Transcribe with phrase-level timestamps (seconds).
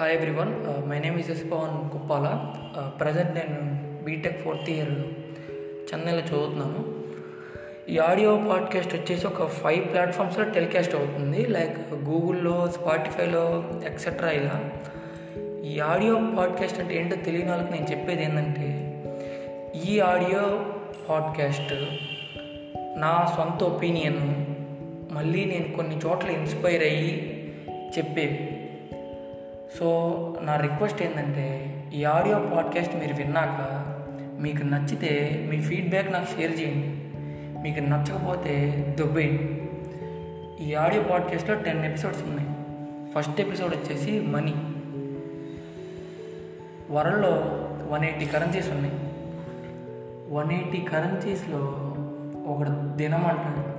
[0.00, 0.52] Hi everyone
[0.88, 2.52] my name is S Pavan Kuppala
[3.00, 3.58] present నేను
[4.04, 4.90] BTech fourth year
[5.90, 6.94] చెన్నైలో చదువుతున్నాను.
[7.88, 11.46] ఈ ఆడియో పాడ్కాస్ట్ వచ్చేసి ఒక ఫైవ్ ప్లాట్ఫామ్స్లో టెలికాస్ట్ అవుతుంది.
[11.46, 14.70] లైక్ గూగుల్లో స్పాటిఫైలో ఎక్సెట్రా ఇలా.
[15.64, 18.68] ఈ ఆడియో పాడ్కాస్ట్ అంటే ఏంటో తెలియని వాళ్ళకి నేను చెప్పేది ఏంటంటే
[19.86, 20.66] ఈ ఆడియో
[21.08, 21.74] పాడ్కాస్ట్
[23.00, 24.46] నా సొంత ఒపీనియన్
[25.14, 27.42] మళ్ళీ నేను కొన్ని చోట్ల ఇన్స్పైర్ అయ్యి
[27.98, 28.50] చెప్పేవి.
[29.78, 33.84] సో నా రిక్వెస్ట్ ఏంటంటే ఈ ఆడియో పాడ్కాస్ట్ మీరు విన్నాక
[34.40, 36.96] మీకు నచ్చితే మీ ఫీడ్బ్యాక్ నాకు షేర్ చేయండి.
[37.62, 39.62] మీకు నచ్చకపోతే దొబ్బేయండి.
[40.64, 42.48] ఈ ఆడియో పాడ్కాస్ట్లో టెన్ ఎపిసోడ్స్ ఉన్నాయి.
[43.14, 44.54] ఫస్ట్ ఎపిసోడ్ వచ్చేసి మనీ.
[46.90, 47.30] వరల్డ్లో
[47.90, 48.94] వన్ ఎయిటీ కరెన్సీస్ ఉన్నాయి.
[50.34, 51.58] వన్ ఎయిటీ కరెన్సీస్లో
[52.46, 53.74] ఒకడు దినం అంటాడు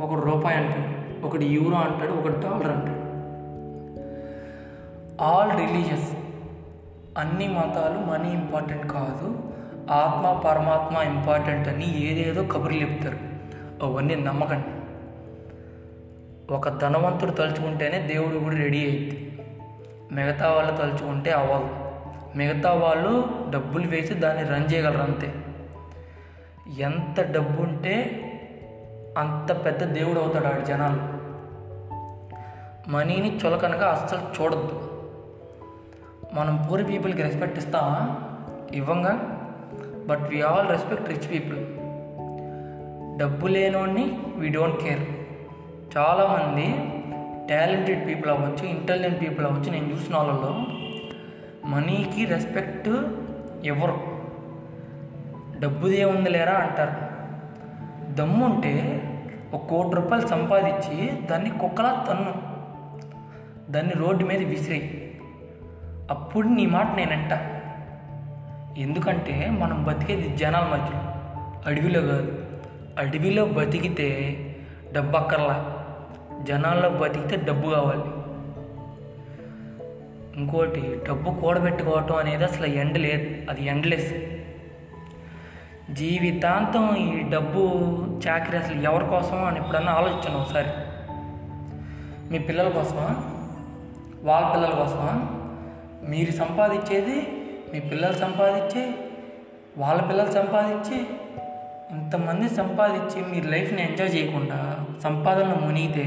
[0.00, 1.26] ఒకడు రూపాయి అంటాడు.
[1.26, 2.12] ఒకడు యూరో అంటాడు.
[2.12, 3.09] ఒకడు డాలర్ అంటాడు.
[5.20, 6.12] ఆల్ రిలీజియస్
[7.18, 9.52] అన్ని మతాలు మనీ ఇంపార్టెంట్ కాదు.
[9.90, 13.18] ఆత్మ పరమాత్మ ఇంపార్టెంట్ అని ఏదేదో కబుర్లు చెప్తారు.
[13.84, 14.66] అవన్నీ నమ్మకండి.
[16.54, 19.38] ఒక ధనవంతుడు తలుచుకుంటేనే దేవుడు కూడా రెడీ అయింది
[20.12, 21.68] మిగతా వాళ్ళు తలుచుకుంటే అవ్వదు.
[22.38, 25.34] మిగతా వాళ్ళు డబ్బులు వేసి దాన్ని రన్ చేయగలరు అంతే.
[26.78, 28.26] ఎంత డబ్బు ఉంటే
[29.18, 31.20] అంత పెద్ద దేవుడు అవుతాడు ఆడు జనాలు.
[32.90, 34.89] మనీని చులకనగా అస్సలు చూడద్దు.
[36.32, 38.20] మనం పూర్ పీపుల్కి రెస్పెక్ట్ ఇస్తామా?
[38.74, 39.36] ఇవ్వంగా.
[40.06, 41.58] But we all respect rich people
[43.18, 45.08] డబ్బు లేనోడిని వీ డోంట్ కేర్
[45.98, 46.66] చాలామంది
[47.54, 50.66] టాలెంటెడ్ పీపుల్ అవ్వచ్చు ఇంటెలిజెంట్ పీపుల్ అవ్వచ్చు నేను చూసిన వాళ్ళలో
[51.64, 52.88] మనీకి రెస్పెక్ట్
[53.64, 54.00] ఎవరు?
[55.60, 57.10] డబ్బుదే ఉంది లేరా అంటారు.
[58.14, 59.02] దమ్ముంటే
[59.54, 62.34] ఒక కోటి రూపాయలు సంపాదించి దాన్ని కుక్కలా తన్ను.
[63.72, 65.09] దాన్ని రోడ్డు మీద విసిరేయి.
[66.10, 67.32] అప్పుడు నీ మాట నేనంట.
[68.78, 71.10] ఎందుకంటే మనం బతికేది జనాల మధ్యలో.
[71.66, 72.46] అడవిలో కాదు.
[72.98, 74.36] అడవిలో బతికితే
[74.92, 75.84] డబ్బు అక్కర్లా.
[76.42, 78.20] జనాల్లో బతికితే డబ్బు కావాలి.
[80.36, 83.50] ఇంకోటి డబ్బు కూడబెట్టుకోవటం అనేది అసలు ఎండ్ లేదు.
[83.50, 84.14] అది ఎండ్లెస్
[85.92, 87.60] జీవితాంతం ఈ డబ్బు
[88.28, 90.68] చాకరీ అసలు ఎవరి కోసం అని ఎప్పుడన్నా ఆలోచించాను ఒకసారి.
[92.32, 93.16] మీ పిల్లల కోసమా?
[94.22, 95.39] వాళ్ళ పిల్లల కోసమా?
[96.10, 97.16] మీరు సంపాదించేది
[97.72, 98.94] మీ పిల్లలు సంపాదించి
[99.76, 100.98] వాళ్ళ పిల్లలు సంపాదించి
[101.90, 106.06] ఇంతమంది సంపాదించి మీరు లైఫ్ని ఎంజాయ్ చేయకుండా సంపాదనలో మునిగితే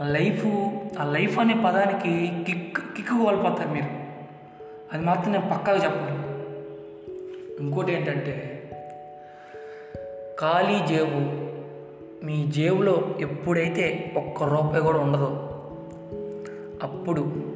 [0.00, 0.46] ఆ లైఫ్
[1.00, 3.90] ఆ లైఫ్ అనే పదానికి కిక్ కిక్ కోల్పోతారు మీరు.
[4.92, 6.16] అది మాత్రం నేను పక్కాగా చెప్పాలి
[7.60, 8.34] ఇంకోటి ఏంటంటే
[10.40, 11.20] ఖాళీ జేబు
[12.26, 15.30] మీ జేబులో ఎప్పుడైతే ఒక్క రూపాయి కూడా ఉండదో
[16.82, 17.55] అప్పుడు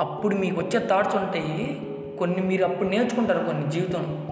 [0.00, 1.82] అప్పుడు మీకు వచ్చే థాట్స్ ఉంటాయి
[2.18, 4.28] కొన్ని మీరు అప్పుడు నేర్చుకుంటారు కొన్ని జీవితం.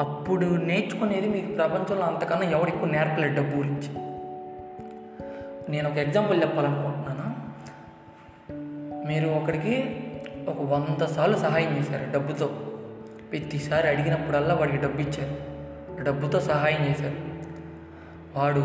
[0.00, 3.98] అప్పుడు నేర్చుకునేది మీకు ప్రపంచంలో అంతకన్నా ఎవరు ఎక్కువ నేర్పలేదు డబ్బు గురించి.
[5.68, 7.28] నేను ఒక ఎగ్జాంపుల్ చెప్పాలనుకుంటున్నాను?
[9.06, 9.96] మీరు ఒకడికి
[10.48, 12.50] ఒక వంద సార్లు సహాయం చేశారు డబ్బుతో.
[13.32, 15.58] ప్రతిసారి అడిగినప్పుడల్లా వాడికి డబ్బు ఇచ్చారు.
[16.02, 17.16] డబ్బుతో సహాయం చేశారు.
[18.38, 18.64] వాడు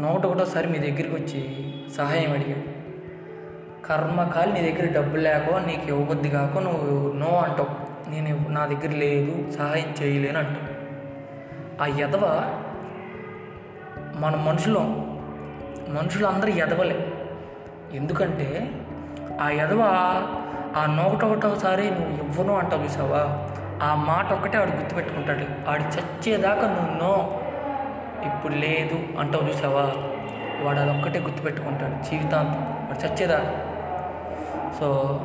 [0.00, 2.79] నూట ఒకటోసారి మీ దగ్గరికి వచ్చి సహాయం అడిగాడు.
[3.90, 7.90] కర్మకాలి నీ దగ్గర డబ్బు లేకో నీకు ఇవ్వబుద్ధి కాకో నువ్వు నో అంటావు.
[8.10, 10.80] నేను నా దగ్గర లేదు సహాయం చేయలేను అంటావు.
[11.82, 12.54] ఆ ఎదవ
[14.16, 14.78] మన మనుషులు
[15.88, 17.12] మనుషులందరూ ఎదవలే
[17.92, 18.70] ఎందుకంటే
[19.40, 19.80] ఆ ఎదవ
[20.76, 23.46] ఆ నోకటొకటోసారి నువ్వు ఇవ్వను అంటావు చూసావా?
[23.86, 25.68] ఆ మాట ఒక్కటే ఆడు గుర్తుపెట్టుకుంటాడు.
[25.68, 27.40] వాడు చచ్చేదాకా నువ్వు నో
[28.26, 29.82] ఇప్పుడు లేదు అంటావు చూసావా?
[30.66, 32.60] వాడు అదొక్కటే గుర్తుపెట్టుకుంటాడు జీవితాంతం.
[32.60, 33.66] వాడు చచ్చేదాకా.
[34.78, 35.20] సో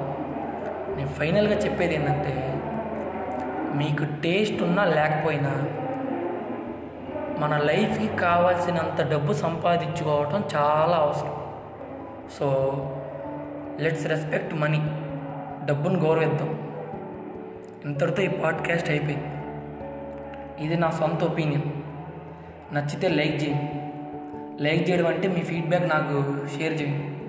[0.95, 2.51] నేను ఫైనల్గా చెప్పేది ఏంటంటే
[3.75, 5.63] మీకు టేస్ట్ ఉన్నా లేకపోయినా
[7.39, 11.36] మన లైఫ్కి కావాల్సినంత డబ్బు సంపాదించుకోవటం చాలా అవసరం.
[12.39, 12.74] సో
[13.80, 14.77] లెట్స్ రెస్పెక్ట్ మనీ
[15.65, 16.59] డబ్బును గౌరవిద్దాం.
[17.86, 19.27] ఇంతటితో ఈ పాడ్కాస్ట్ అయిపోయింది.
[20.65, 21.63] ఇది నా సొంత ఒపీనియన్.
[22.75, 23.71] నచ్చితే లైక్ చేయండి.
[24.63, 27.25] లైక్ చేయడం అంటే మీ ఫీడ్బ్యాక్ నాకు షేర్ చేయండి.